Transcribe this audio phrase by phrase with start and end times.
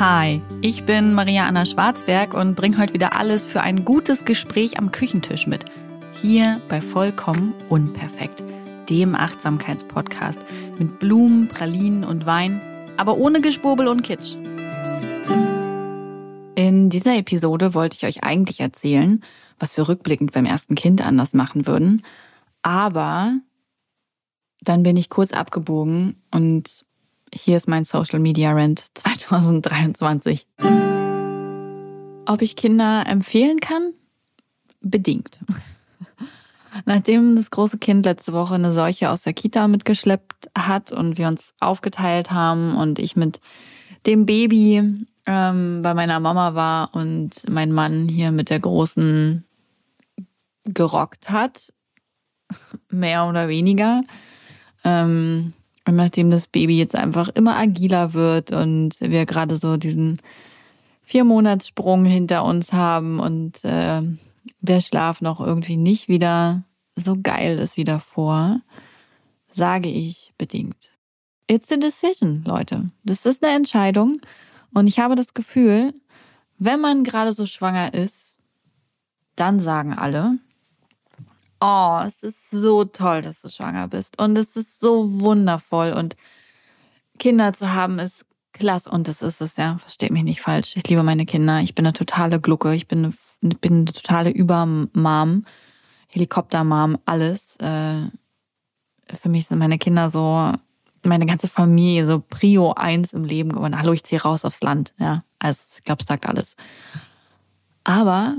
[0.00, 4.76] Hi, ich bin Maria Anna Schwarzberg und bringe heute wieder alles für ein gutes Gespräch
[4.76, 5.66] am Küchentisch mit.
[6.20, 8.42] Hier bei Vollkommen Unperfekt,
[8.90, 10.40] dem Achtsamkeitspodcast
[10.80, 12.60] mit Blumen, Pralinen und Wein,
[12.96, 14.34] aber ohne Geschwurbel und Kitsch.
[16.56, 19.22] In dieser Episode wollte ich euch eigentlich erzählen,
[19.60, 22.04] was wir rückblickend beim ersten Kind anders machen würden.
[22.62, 23.38] Aber
[24.60, 26.84] dann bin ich kurz abgebogen und
[27.34, 30.46] hier ist mein Social Media Rent 2023.
[32.26, 33.92] Ob ich Kinder empfehlen kann?
[34.80, 35.40] Bedingt.
[36.86, 41.28] Nachdem das große Kind letzte Woche eine Seuche aus der Kita mitgeschleppt hat und wir
[41.28, 43.40] uns aufgeteilt haben und ich mit
[44.06, 49.44] dem Baby ähm, bei meiner Mama war und mein Mann hier mit der großen
[50.64, 51.72] gerockt hat,
[52.90, 54.02] mehr oder weniger,
[54.82, 55.52] ähm,
[55.86, 60.18] und nachdem das Baby jetzt einfach immer agiler wird und wir gerade so diesen
[61.02, 64.02] Vier-Monats-Sprung hinter uns haben und äh,
[64.60, 66.64] der Schlaf noch irgendwie nicht wieder
[66.96, 68.60] so geil ist wie davor,
[69.52, 70.92] sage ich bedingt.
[71.46, 72.86] It's a decision, Leute.
[73.04, 74.20] Das ist eine Entscheidung.
[74.72, 75.92] Und ich habe das Gefühl,
[76.58, 78.38] wenn man gerade so schwanger ist,
[79.36, 80.38] dann sagen alle,
[81.64, 84.20] oh, es ist so toll, dass du schwanger bist.
[84.20, 85.92] Und es ist so wundervoll.
[85.92, 86.14] Und
[87.18, 88.90] Kinder zu haben ist klasse.
[88.90, 89.78] Und das ist es, ja.
[89.78, 90.76] Versteht mich nicht falsch.
[90.76, 91.60] Ich liebe meine Kinder.
[91.60, 92.74] Ich bin eine totale Glucke.
[92.74, 95.46] Ich bin eine, bin eine totale Übermam.
[96.08, 97.56] Helikoptermam, alles.
[97.56, 98.08] Äh,
[99.12, 100.52] für mich sind meine Kinder so,
[101.02, 103.78] meine ganze Familie so Prio 1 im Leben geworden.
[103.78, 104.92] Hallo, ich ziehe raus aufs Land.
[104.98, 106.56] Ja, also ich glaube, es sagt alles.
[107.84, 108.36] Aber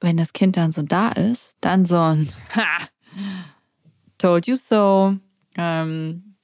[0.00, 2.88] wenn das Kind dann so da ist, dann so ein ha,
[4.18, 5.16] told you so.
[5.56, 6.34] Ähm,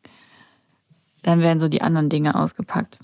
[1.22, 2.98] dann werden so die anderen Dinge ausgepackt.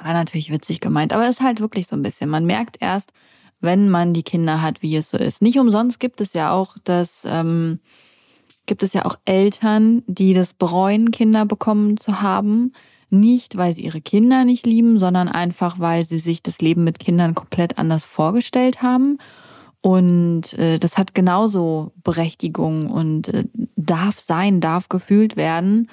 [0.00, 2.30] War natürlich witzig gemeint, aber ist halt wirklich so ein bisschen.
[2.30, 3.12] Man merkt erst,
[3.60, 5.42] wenn man die Kinder hat, wie es so ist.
[5.42, 7.80] Nicht umsonst gibt es ja auch das, ähm,
[8.66, 12.72] gibt es ja auch Eltern, die das bereuen, Kinder bekommen zu haben.
[13.08, 16.98] Nicht, weil sie ihre Kinder nicht lieben, sondern einfach, weil sie sich das Leben mit
[16.98, 19.18] Kindern komplett anders vorgestellt haben
[19.86, 23.44] und äh, das hat genauso Berechtigung und äh,
[23.76, 25.88] darf sein, darf gefühlt werden.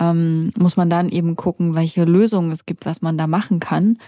[0.00, 3.98] Ähm, muss man dann eben gucken, welche Lösungen es gibt, was man da machen kann.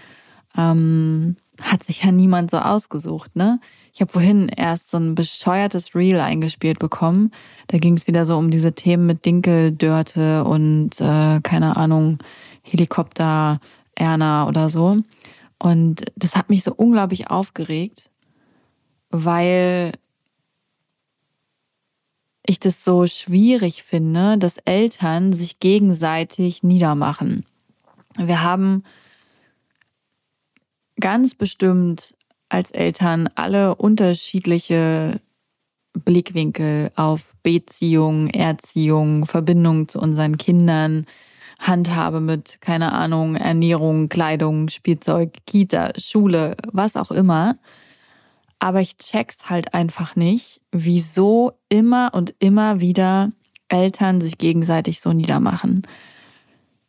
[0.57, 3.61] Ähm, hat sich ja niemand so ausgesucht, ne?
[3.93, 7.31] Ich habe vorhin erst so ein bescheuertes Reel eingespielt bekommen.
[7.67, 12.17] Da ging es wieder so um diese Themen mit Dinkeldörte und äh, keine Ahnung,
[12.61, 13.61] Helikopter,
[13.95, 14.97] Erna oder so.
[15.59, 18.09] Und das hat mich so unglaublich aufgeregt
[19.09, 19.93] weil
[22.45, 27.45] ich das so schwierig finde, dass Eltern sich gegenseitig niedermachen.
[28.17, 28.83] Wir haben
[30.99, 32.15] ganz bestimmt
[32.49, 35.21] als Eltern alle unterschiedliche
[35.93, 41.05] Blickwinkel auf Beziehung, Erziehung, Verbindung zu unseren Kindern,
[41.59, 47.57] Handhabe mit, keine Ahnung, Ernährung, Kleidung, Spielzeug, Kita, Schule, was auch immer.
[48.59, 53.31] Aber ich check's halt einfach nicht, wieso immer und immer wieder
[53.69, 55.83] Eltern sich gegenseitig so niedermachen.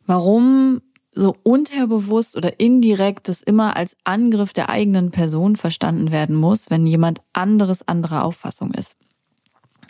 [0.05, 0.81] Warum
[1.13, 6.87] so unterbewusst oder indirekt das immer als Angriff der eigenen Person verstanden werden muss, wenn
[6.87, 8.95] jemand anderes anderer Auffassung ist.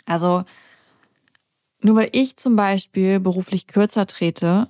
[0.04, 0.44] Also
[1.80, 4.68] nur weil ich zum Beispiel beruflich kürzer trete,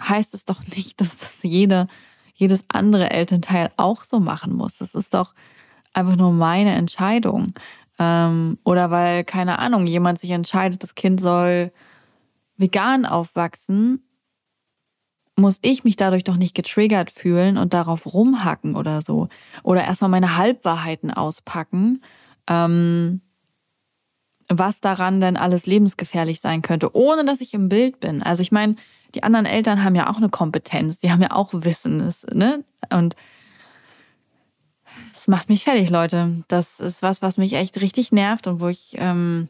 [0.00, 1.86] heißt es doch nicht, dass das jede,
[2.34, 4.78] jedes andere Elternteil auch so machen muss.
[4.78, 5.34] Das ist doch
[5.96, 7.54] einfach nur meine Entscheidung.
[7.98, 11.72] Ähm, oder weil, keine Ahnung, jemand sich entscheidet, das Kind soll
[12.56, 14.02] vegan aufwachsen,
[15.36, 19.28] muss ich mich dadurch doch nicht getriggert fühlen und darauf rumhacken oder so.
[19.62, 22.02] Oder erstmal meine Halbwahrheiten auspacken,
[22.48, 23.20] ähm,
[24.48, 28.22] was daran denn alles lebensgefährlich sein könnte, ohne dass ich im Bild bin.
[28.22, 28.76] Also ich meine,
[29.14, 32.64] die anderen Eltern haben ja auch eine Kompetenz, die haben ja auch Wissen, ne?
[32.92, 33.16] Und
[35.28, 36.44] macht mich fertig, Leute.
[36.48, 39.48] Das ist was, was mich echt richtig nervt und wo ich, ähm,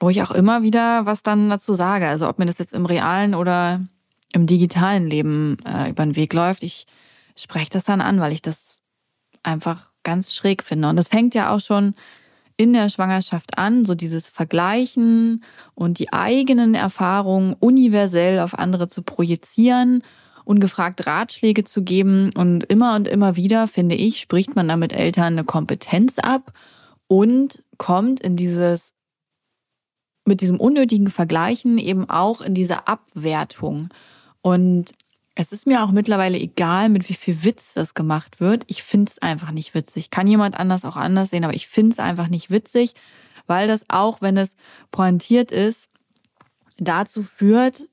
[0.00, 2.08] wo ich auch immer wieder was dann dazu sage.
[2.08, 3.80] Also ob mir das jetzt im realen oder
[4.32, 6.86] im digitalen Leben äh, über den Weg läuft, ich
[7.36, 8.82] spreche das dann an, weil ich das
[9.42, 10.88] einfach ganz schräg finde.
[10.88, 11.94] Und das fängt ja auch schon
[12.56, 15.42] in der Schwangerschaft an, so dieses Vergleichen
[15.74, 20.02] und die eigenen Erfahrungen universell auf andere zu projizieren
[20.44, 22.30] ungefragt Ratschläge zu geben.
[22.34, 26.52] Und immer und immer wieder, finde ich, spricht man damit Eltern eine Kompetenz ab
[27.06, 28.94] und kommt in dieses,
[30.24, 33.88] mit diesem unnötigen Vergleichen eben auch in diese Abwertung.
[34.40, 34.92] Und
[35.34, 38.64] es ist mir auch mittlerweile egal, mit wie viel Witz das gemacht wird.
[38.66, 40.10] Ich finde es einfach nicht witzig.
[40.10, 42.94] Kann jemand anders auch anders sehen, aber ich finde es einfach nicht witzig,
[43.46, 44.56] weil das auch, wenn es
[44.90, 45.88] pointiert ist,
[46.76, 47.88] dazu führt,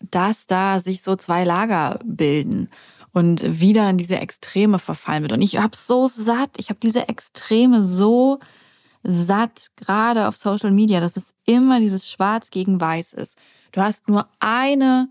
[0.00, 2.68] dass da sich so zwei Lager bilden
[3.12, 5.32] und wieder in diese Extreme verfallen wird.
[5.32, 8.40] Und ich habe so satt, ich habe diese Extreme so
[9.02, 13.38] satt, gerade auf Social Media, dass es immer dieses Schwarz gegen Weiß ist.
[13.72, 15.08] Du hast nur eine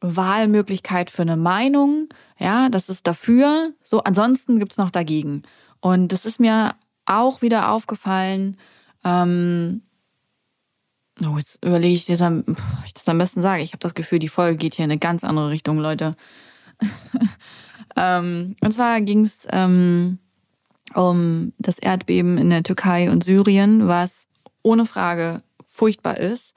[0.00, 2.08] Wahlmöglichkeit für eine Meinung.
[2.38, 3.72] Ja, das ist dafür.
[3.82, 5.42] So, ansonsten gibt's noch dagegen.
[5.80, 6.74] Und das ist mir
[7.06, 8.56] auch wieder aufgefallen.
[9.04, 9.82] Ähm,
[11.24, 12.20] oh, jetzt überlege ich, das
[12.86, 13.62] ich das am besten sage.
[13.62, 16.16] Ich habe das Gefühl, die Folge geht hier in eine ganz andere Richtung, Leute.
[17.96, 20.18] ähm, und zwar ging's ähm,
[20.94, 24.26] um das Erdbeben in der Türkei und Syrien, was
[24.62, 26.54] ohne Frage furchtbar ist.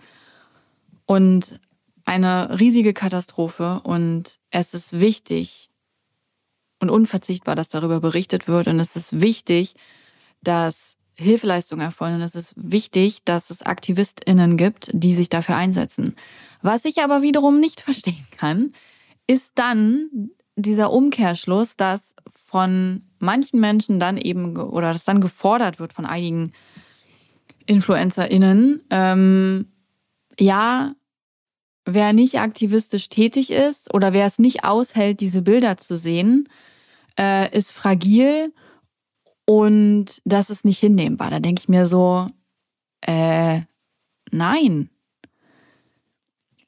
[1.06, 1.60] Und
[2.06, 5.70] eine riesige Katastrophe und es ist wichtig
[6.80, 9.76] und unverzichtbar, dass darüber berichtet wird und es ist wichtig,
[10.42, 16.16] dass Hilfeleistungen erfolgen und es ist wichtig, dass es AktivistInnen gibt, die sich dafür einsetzen.
[16.62, 18.74] Was ich aber wiederum nicht verstehen kann,
[19.28, 25.94] ist dann dieser Umkehrschluss, dass von manchen Menschen dann eben oder dass dann gefordert wird
[25.94, 26.52] von einigen
[27.66, 29.68] InfluencerInnen, ähm,
[30.40, 30.94] ja,
[31.86, 36.50] wer nicht aktivistisch tätig ist oder wer es nicht aushält, diese Bilder zu sehen,
[37.18, 38.54] äh, ist fragil
[39.46, 41.30] und das ist nicht hinnehmbar.
[41.30, 42.28] Da denke ich mir so,
[43.02, 43.62] äh,
[44.32, 44.90] nein.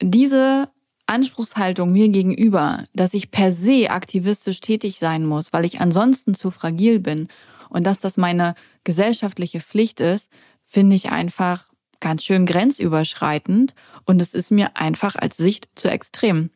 [0.01, 0.69] Diese
[1.05, 6.51] Anspruchshaltung mir gegenüber, dass ich per se aktivistisch tätig sein muss, weil ich ansonsten zu
[6.51, 7.27] fragil bin
[7.69, 10.31] und dass das meine gesellschaftliche Pflicht ist,
[10.63, 16.49] finde ich einfach ganz schön grenzüberschreitend und es ist mir einfach als Sicht zu extrem.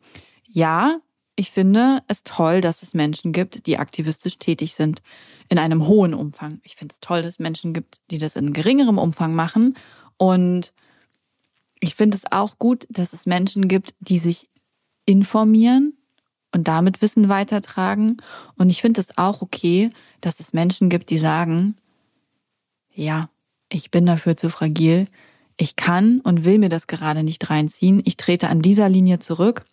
[0.46, 0.98] Ja,
[1.38, 5.02] ich finde es toll, dass es Menschen gibt, die aktivistisch tätig sind
[5.48, 6.60] in einem hohen Umfang.
[6.64, 9.74] Ich finde es toll, dass es Menschen gibt, die das in geringerem Umfang machen
[10.16, 10.72] und
[11.80, 14.48] ich finde es auch gut, dass es Menschen gibt, die sich
[15.04, 15.94] informieren
[16.52, 18.16] und damit Wissen weitertragen.
[18.56, 19.90] Und ich finde es auch okay,
[20.20, 21.76] dass es Menschen gibt, die sagen,
[22.92, 23.30] ja,
[23.68, 25.06] ich bin dafür zu fragil,
[25.56, 28.02] ich kann und will mir das gerade nicht reinziehen.
[28.04, 29.64] Ich trete an dieser Linie zurück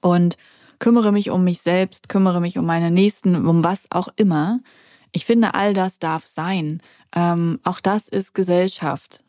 [0.00, 0.36] und
[0.84, 4.60] kümmere mich um mich selbst, kümmere mich um meine Nächsten, um was auch immer.
[5.12, 6.82] Ich finde, all das darf sein.
[7.16, 9.24] Ähm, auch das ist Gesellschaft.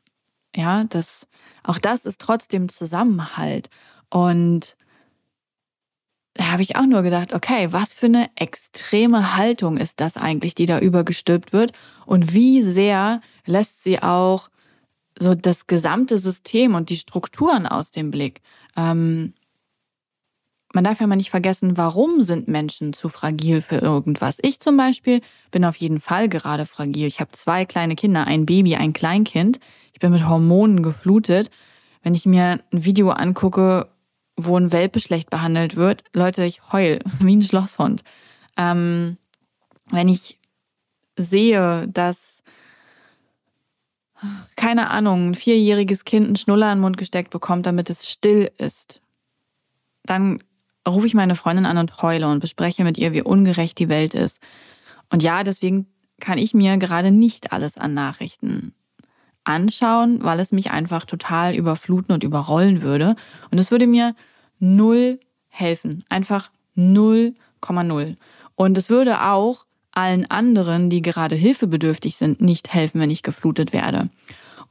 [0.53, 1.27] Ja, das,
[1.63, 3.69] auch das ist trotzdem Zusammenhalt.
[4.09, 4.75] Und
[6.33, 10.55] da habe ich auch nur gedacht, okay, was für eine extreme Haltung ist das eigentlich,
[10.55, 11.71] die da übergestülpt wird?
[12.05, 14.49] Und wie sehr lässt sie auch
[15.17, 18.41] so das gesamte System und die Strukturen aus dem Blick.
[18.75, 19.35] Ähm,
[20.75, 24.39] man darf ja mal nicht vergessen, warum sind Menschen zu fragil für irgendwas.
[24.41, 27.07] Ich zum Beispiel bin auf jeden Fall gerade fragil.
[27.07, 29.61] Ich habe zwei kleine Kinder, ein Baby, ein Kleinkind.
[29.93, 31.49] Ich bin mit Hormonen geflutet.
[32.03, 33.87] Wenn ich mir ein Video angucke,
[34.35, 38.03] wo ein Welpe schlecht behandelt wird, Leute, ich heul wie ein Schlosshund.
[38.57, 39.15] Ähm,
[39.91, 40.37] wenn ich
[41.15, 42.43] sehe, dass
[44.57, 48.51] keine Ahnung, ein vierjähriges Kind einen Schnuller in den Mund gesteckt bekommt, damit es still
[48.57, 48.99] ist,
[50.03, 50.39] dann
[50.87, 54.13] rufe ich meine Freundin an und heule und bespreche mit ihr, wie ungerecht die Welt
[54.13, 54.39] ist.
[55.09, 55.87] Und ja, deswegen
[56.19, 58.73] kann ich mir gerade nicht alles an Nachrichten
[59.43, 63.15] anschauen, weil es mich einfach total überfluten und überrollen würde.
[63.51, 64.15] Und es würde mir
[64.59, 66.03] null helfen.
[66.09, 68.15] Einfach 0,0.
[68.55, 73.71] Und es würde auch allen anderen, die gerade hilfebedürftig sind, nicht helfen, wenn ich geflutet
[73.71, 74.09] werde.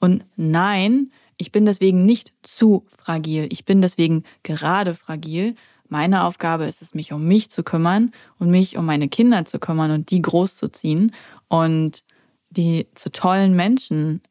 [0.00, 3.46] Und nein, ich bin deswegen nicht zu fragil.
[3.50, 5.54] Ich bin deswegen gerade fragil.
[5.88, 9.58] Meine Aufgabe ist es, mich um mich zu kümmern und mich um meine Kinder zu
[9.58, 11.12] kümmern und die großzuziehen
[11.48, 12.02] und
[12.50, 14.22] die zu tollen Menschen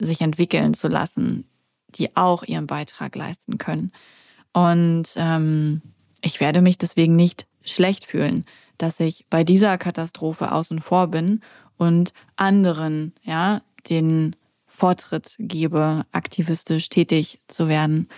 [0.00, 1.46] sich entwickeln zu lassen,
[1.90, 3.92] die auch ihren Beitrag leisten können.
[4.52, 5.82] Und ähm,
[6.22, 8.44] ich werde mich deswegen nicht schlecht fühlen
[8.78, 11.40] dass ich bei dieser Katastrophe außen vor bin
[11.76, 18.08] und anderen, ja, den Vortritt gebe, aktivistisch tätig zu werden.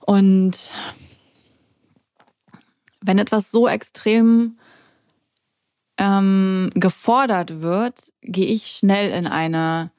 [0.00, 0.72] Und
[3.02, 4.58] wenn etwas so extrem
[5.98, 9.90] ähm, gefordert wird, gehe ich schnell in eine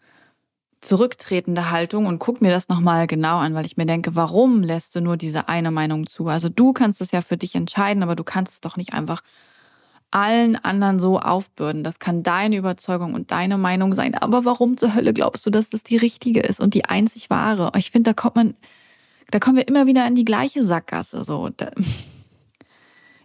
[0.82, 4.96] zurücktretende Haltung und guck mir das nochmal genau an, weil ich mir denke, warum lässt
[4.96, 6.28] du nur diese eine Meinung zu?
[6.28, 9.22] Also du kannst es ja für dich entscheiden, aber du kannst es doch nicht einfach
[10.12, 11.84] allen anderen so aufbürden.
[11.84, 14.16] Das kann deine Überzeugung und deine Meinung sein.
[14.16, 17.72] Aber warum zur Hölle glaubst du, dass das die richtige ist und die einzig wahre?
[17.78, 18.56] Ich finde, da kommt man,
[19.32, 21.24] da kommen wir immer wieder in die gleiche Sackgasse.
[21.24, 21.50] So,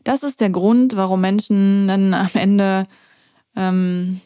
[0.05, 2.87] das ist der Grund, warum Menschen dann am Ende
[3.57, 4.21] ähm,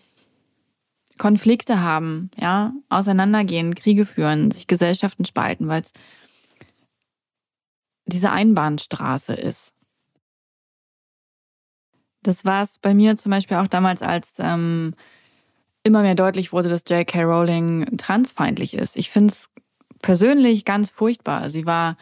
[1.18, 5.92] Konflikte haben, ja, auseinandergehen, Kriege führen, sich Gesellschaften spalten, weil es
[8.06, 9.72] diese Einbahnstraße ist.
[12.22, 14.94] Das war es bei mir zum Beispiel auch damals, als ähm,
[15.84, 17.22] immer mehr deutlich wurde, dass J.K.
[17.22, 18.96] Rowling transfeindlich ist.
[18.96, 19.48] Ich finde es
[20.02, 21.50] persönlich ganz furchtbar.
[21.50, 21.96] Sie war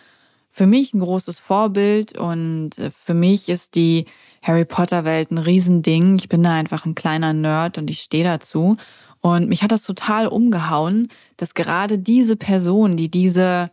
[0.57, 4.07] für mich ein großes Vorbild und äh, für mich ist die
[4.41, 6.17] Harry Potter Welt ein Riesending.
[6.21, 8.77] Ich bin da einfach ein kleiner Nerd und ich stehe dazu.
[9.21, 11.09] Und mich hat das total umgehauen,
[11.39, 13.73] dass gerade diese Person, die diese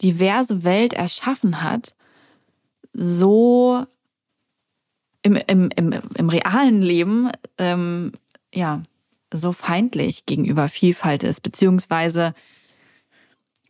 [0.00, 1.96] diverse Welt erschaffen hat,
[2.92, 3.84] so
[5.22, 8.12] im, im, im, im realen Leben ähm,
[8.54, 8.84] ja
[9.32, 12.32] so feindlich gegenüber Vielfalt ist, beziehungsweise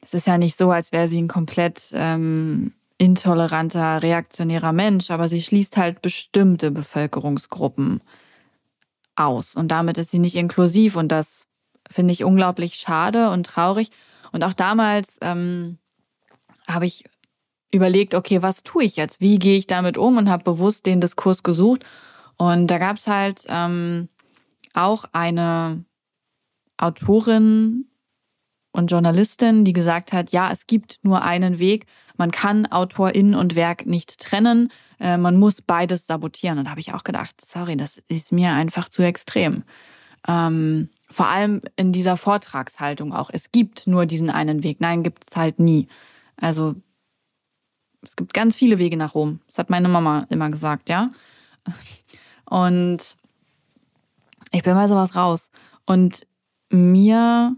[0.04, 5.28] es ist ja nicht so, als wäre sie ein komplett ähm, intoleranter, reaktionärer Mensch, aber
[5.28, 8.02] sie schließt halt bestimmte Bevölkerungsgruppen
[9.16, 11.46] aus und damit ist sie nicht inklusiv und das
[11.90, 13.90] finde ich unglaublich schade und traurig.
[14.32, 15.78] Und auch damals ähm,
[16.66, 17.04] habe ich
[17.72, 19.20] überlegt, okay, was tue ich jetzt?
[19.20, 20.16] Wie gehe ich damit um?
[20.16, 21.84] Und habe bewusst den Diskurs gesucht.
[22.36, 24.08] Und da gab es halt ähm,
[24.72, 25.84] auch eine
[26.78, 27.86] Autorin
[28.74, 31.86] und Journalistin, die gesagt hat, ja, es gibt nur einen Weg.
[32.16, 34.72] Man kann Autorin und Werk nicht trennen.
[34.98, 36.58] Äh, man muss beides sabotieren.
[36.58, 39.62] Und da habe ich auch gedacht, sorry, das ist mir einfach zu extrem.
[40.26, 43.30] Ähm, vor allem in dieser Vortragshaltung auch.
[43.32, 44.80] Es gibt nur diesen einen Weg.
[44.80, 45.86] Nein, gibt es halt nie.
[46.36, 46.74] Also
[48.02, 49.40] es gibt ganz viele Wege nach Rom.
[49.46, 51.10] Das hat meine Mama immer gesagt, ja.
[52.44, 53.16] Und
[54.50, 55.52] ich bin bei sowas raus.
[55.86, 56.26] Und
[56.70, 57.56] mir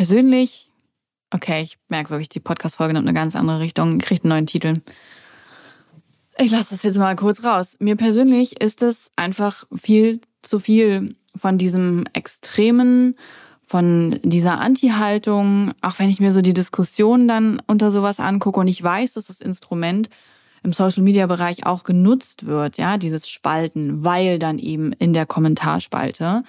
[0.00, 0.70] persönlich,
[1.30, 4.80] okay, ich merke wirklich, die Podcast-Folge nimmt eine ganz andere Richtung, kriegt einen neuen Titel.
[6.38, 7.76] Ich lasse das jetzt mal kurz raus.
[7.80, 13.14] Mir persönlich ist es einfach viel zu viel von diesem extremen
[13.62, 18.68] von dieser Anti-Haltung, auch wenn ich mir so die Diskussion dann unter sowas angucke und
[18.68, 20.08] ich weiß, dass das Instrument
[20.62, 26.42] im Social-Media-Bereich auch genutzt wird, ja, dieses Spalten, weil dann eben in der Kommentarspalte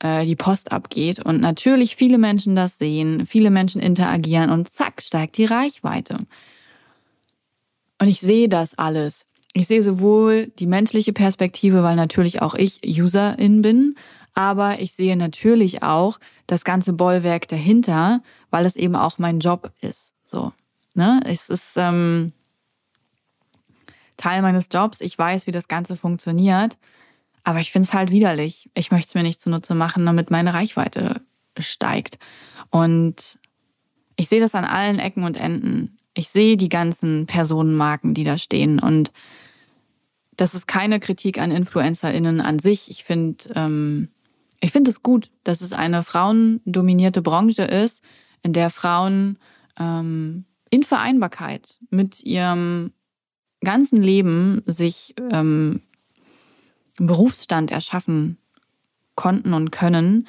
[0.00, 5.02] äh, die Post abgeht und natürlich viele Menschen das sehen, viele Menschen interagieren und zack,
[5.02, 6.18] steigt die Reichweite.
[7.98, 9.24] Und ich sehe das alles.
[9.54, 13.94] Ich sehe sowohl die menschliche Perspektive, weil natürlich auch ich Userin bin,
[14.34, 19.72] aber ich sehe natürlich auch das ganze Bollwerk dahinter, weil es eben auch mein Job
[19.80, 20.12] ist.
[20.26, 20.52] So,
[20.94, 21.20] ne?
[21.24, 22.32] Es ist ähm,
[24.18, 25.00] Teil meines Jobs.
[25.00, 26.76] Ich weiß, wie das Ganze funktioniert,
[27.46, 28.68] aber ich finde es halt widerlich.
[28.74, 31.20] Ich möchte es mir nicht zunutze machen, damit meine Reichweite
[31.56, 32.18] steigt.
[32.70, 33.38] Und
[34.16, 35.96] ich sehe das an allen Ecken und Enden.
[36.12, 39.12] Ich sehe die ganzen Personenmarken, die da stehen und
[40.36, 42.90] das ist keine Kritik an InfluencerInnen an sich.
[42.90, 44.08] Ich finde, ähm,
[44.60, 48.02] ich finde es gut, dass es eine frauendominierte Branche ist,
[48.42, 49.38] in der Frauen
[49.78, 52.92] ähm, in Vereinbarkeit mit ihrem
[53.62, 55.80] ganzen Leben sich ähm,
[56.98, 58.38] Berufsstand erschaffen
[59.14, 60.26] konnten und können,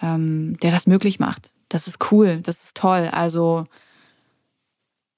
[0.00, 1.52] ähm, der das möglich macht.
[1.68, 3.08] Das ist cool, das ist toll.
[3.12, 3.66] Also,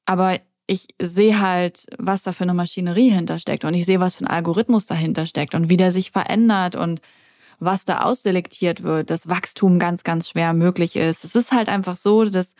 [0.05, 4.25] aber ich sehe halt, was da für eine Maschinerie hintersteckt und ich sehe, was für
[4.25, 7.01] ein Algorithmus dahinter steckt und wie der sich verändert und
[7.59, 11.25] was da ausselektiert wird, dass Wachstum ganz, ganz schwer möglich ist.
[11.25, 12.55] Es ist halt einfach so, dass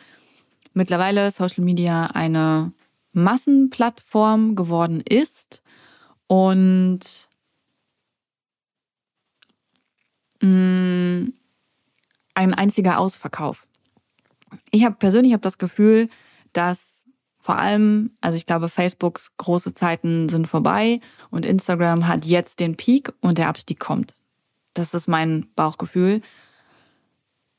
[0.73, 2.71] mittlerweile Social Media eine
[3.13, 5.63] Massenplattform geworden ist
[6.27, 7.29] und
[10.41, 11.33] ein
[12.35, 13.67] einziger Ausverkauf.
[14.71, 16.09] Ich habe persönlich hab das Gefühl,
[16.53, 17.05] dass
[17.39, 20.99] vor allem, also ich glaube, Facebooks große Zeiten sind vorbei
[21.31, 24.15] und Instagram hat jetzt den Peak und der Abstieg kommt.
[24.73, 26.21] Das ist mein Bauchgefühl.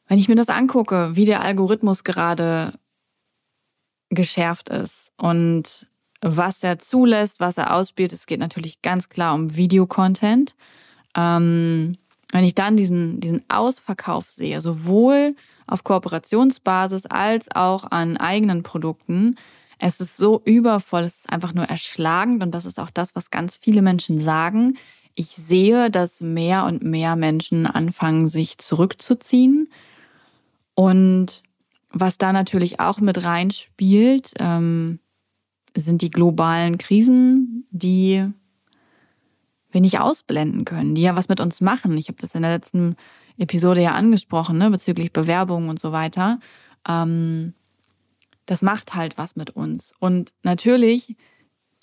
[0.07, 2.79] Wenn ich mir das angucke, wie der Algorithmus gerade
[4.11, 5.87] geschärft ist und
[6.21, 10.55] was er zulässt, was er ausspielt, es geht natürlich ganz klar um Videocontent.
[11.17, 11.99] Ähm,
[12.33, 15.37] wenn ich dann diesen, diesen Ausverkauf sehe, sowohl
[15.67, 19.37] auf Kooperationsbasis als auch an eigenen Produkten,
[19.79, 23.31] es ist so übervoll, es ist einfach nur erschlagend und das ist auch das, was
[23.31, 24.77] ganz viele Menschen sagen
[25.15, 29.69] ich sehe, dass mehr und mehr Menschen anfangen, sich zurückzuziehen.
[30.75, 31.43] Und
[31.91, 35.01] was da natürlich auch mit reinspielt, ähm,
[35.77, 38.27] sind die globalen Krisen, die
[39.73, 41.97] wir nicht ausblenden können, die ja was mit uns machen.
[41.97, 42.97] Ich habe das in der letzten
[43.38, 46.38] Episode ja angesprochen, ne, bezüglich Bewerbungen und so weiter.
[46.87, 47.55] Ähm,
[48.47, 49.95] das macht halt was mit uns.
[49.99, 51.17] Und natürlich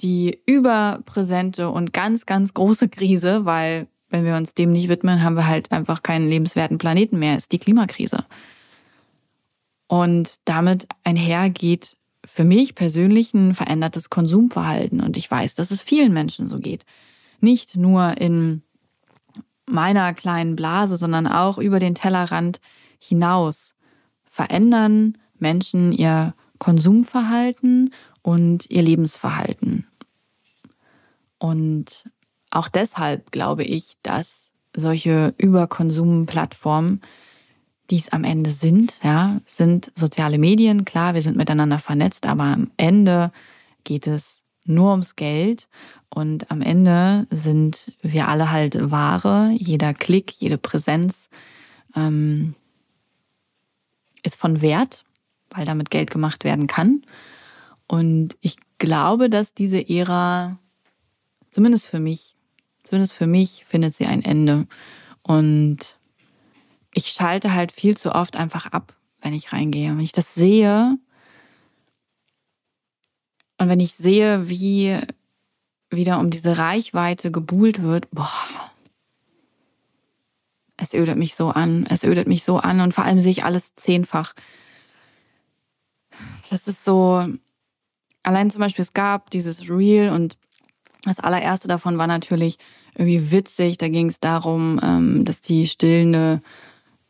[0.02, 5.36] die überpräsente und ganz, ganz große Krise, weil wenn wir uns dem nicht widmen, haben
[5.36, 8.26] wir halt einfach keinen lebenswerten Planeten mehr, ist die Klimakrise.
[9.88, 15.02] Und damit einhergeht für mich persönlich ein verändertes Konsumverhalten.
[15.02, 16.86] Und ich weiß, dass es vielen Menschen so geht.
[17.40, 18.64] Nicht nur in
[19.66, 22.60] meiner kleinen Blase, sondern auch über den Tellerrand
[23.00, 23.76] hinaus
[24.26, 29.88] verändern Menschen ihr Konsumverhalten und ihr Lebensverhalten.
[31.38, 32.10] Und
[32.52, 37.02] auch deshalb glaube ich, dass solche Überkonsumplattformen,
[37.90, 40.86] die es am Ende sind, ja, sind soziale Medien.
[40.86, 43.32] Klar, wir sind miteinander vernetzt, aber am Ende
[43.84, 45.68] geht es nur ums Geld
[46.10, 49.52] und am Ende sind wir alle halt Ware.
[49.56, 51.30] Jeder Klick, jede Präsenz
[51.96, 52.56] ähm,
[54.24, 55.06] ist von Wert,
[55.52, 57.04] weil damit Geld gemacht werden kann.
[57.88, 60.58] Und ich glaube, dass diese Ära,
[61.50, 62.36] zumindest für mich,
[62.84, 64.68] zumindest für mich, findet sie ein Ende.
[65.22, 65.98] Und
[66.94, 69.92] ich schalte halt viel zu oft einfach ab, wenn ich reingehe.
[69.92, 70.98] Wenn ich das sehe
[73.60, 75.00] und wenn ich sehe, wie
[75.90, 78.30] wieder um diese Reichweite gebuhlt wird, boah,
[80.78, 83.44] es ödet mich so an, es ödet mich so an und vor allem sehe ich
[83.44, 84.34] alles zehnfach.
[86.50, 87.26] Das ist so,
[88.24, 90.38] allein zum Beispiel, es gab dieses Reel und
[91.04, 92.58] das allererste davon war natürlich
[92.96, 93.78] irgendwie witzig.
[93.78, 96.42] Da ging es darum, ähm, dass die stillende,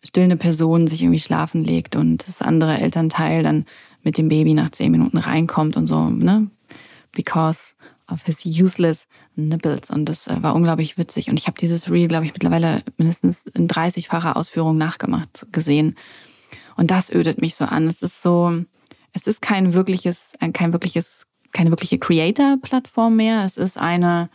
[0.04, 3.66] stillende Person sich irgendwie schlafen legt und das andere Elternteil dann
[4.04, 6.50] mit dem Baby nach zehn Minuten reinkommt und so, ne?
[7.12, 7.76] Because
[8.12, 9.90] of his useless nipples.
[9.90, 11.30] Und das äh, war unglaublich witzig.
[11.30, 15.96] Und ich habe dieses Reel, glaube ich, mittlerweile mindestens in 30-facher Ausführung nachgemacht gesehen.
[16.76, 17.88] Und das ödet mich so an.
[17.88, 18.64] Es ist so,
[19.14, 23.44] es ist kein wirkliches, kein wirkliches, keine wirkliche Creator-Plattform mehr.
[23.46, 24.30] Es ist eine,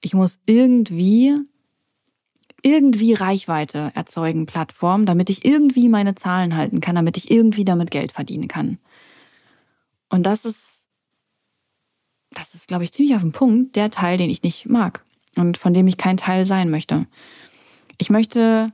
[0.00, 1.38] ich muss irgendwie,
[2.62, 7.90] irgendwie Reichweite erzeugen Plattform, damit ich irgendwie meine Zahlen halten kann, damit ich irgendwie damit
[7.90, 8.78] Geld verdienen kann.
[10.08, 10.83] Und das ist,
[12.34, 15.04] das ist, glaube ich, ziemlich auf den Punkt, der Teil, den ich nicht mag
[15.36, 17.06] und von dem ich kein Teil sein möchte.
[17.98, 18.72] Ich möchte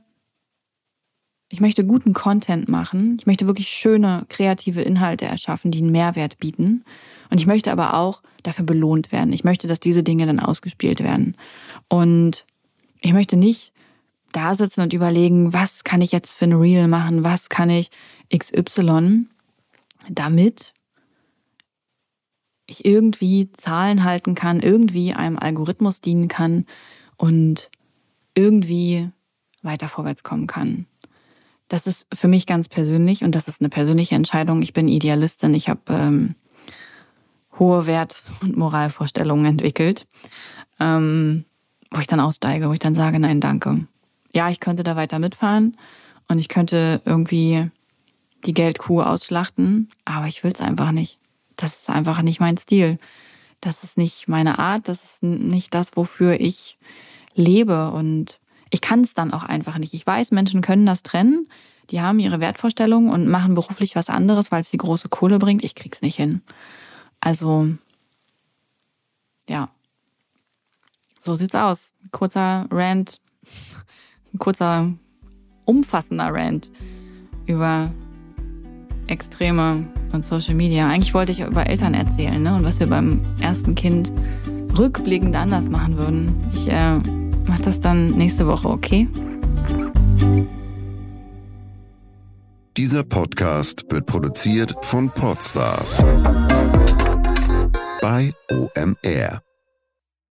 [1.51, 3.17] ich möchte guten Content machen.
[3.19, 6.85] Ich möchte wirklich schöne, kreative Inhalte erschaffen, die einen Mehrwert bieten.
[7.29, 9.33] Und ich möchte aber auch dafür belohnt werden.
[9.33, 11.35] Ich möchte, dass diese Dinge dann ausgespielt werden.
[11.89, 12.45] Und
[13.01, 13.73] ich möchte nicht
[14.31, 17.25] da sitzen und überlegen, was kann ich jetzt für ein Reel machen?
[17.25, 17.91] Was kann ich
[18.33, 19.25] XY,
[20.09, 20.73] damit
[22.71, 26.65] ich irgendwie Zahlen halten kann, irgendwie einem Algorithmus dienen kann
[27.17, 27.69] und
[28.33, 29.09] irgendwie
[29.61, 30.85] weiter vorwärts kommen kann.
[31.67, 34.61] Das ist für mich ganz persönlich und das ist eine persönliche Entscheidung.
[34.61, 36.35] Ich bin Idealistin, ich habe ähm,
[37.57, 40.07] hohe Wert- und Moralvorstellungen entwickelt,
[40.79, 41.45] ähm,
[41.91, 43.87] wo ich dann aussteige, wo ich dann sage, nein, danke.
[44.33, 45.77] Ja, ich könnte da weiter mitfahren
[46.27, 47.69] und ich könnte irgendwie
[48.45, 51.20] die Geldkuh ausschlachten, aber ich will es einfach nicht.
[51.55, 52.97] Das ist einfach nicht mein Stil.
[53.59, 56.77] Das ist nicht meine Art, das ist nicht das, wofür ich
[57.35, 58.39] lebe und
[58.71, 59.93] ich kann es dann auch einfach nicht.
[59.93, 61.47] Ich weiß, Menschen können das trennen.
[61.89, 65.63] Die haben ihre Wertvorstellungen und machen beruflich was anderes, weil es die große Kohle bringt.
[65.63, 66.41] Ich krieg's nicht hin.
[67.19, 67.67] Also,
[69.47, 69.69] ja.
[71.19, 71.91] So sieht's aus.
[72.11, 73.19] Kurzer Rant,
[74.39, 74.91] kurzer,
[75.65, 76.71] umfassender Rant
[77.45, 77.91] über
[79.11, 80.87] Extreme und Social Media.
[80.87, 82.55] Eigentlich wollte ich über Eltern erzählen ne?
[82.55, 84.11] und was wir beim ersten Kind
[84.77, 86.33] rückblickend anders machen würden.
[86.53, 86.97] Ich äh,
[87.45, 89.07] mach das dann nächste Woche, okay?
[92.77, 96.01] Dieser Podcast wird produziert von Podstars
[98.01, 99.41] bei OMR.